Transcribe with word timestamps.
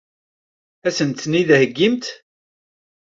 Ad 0.87 0.93
sent-ten-id-theggimt? 0.97 2.05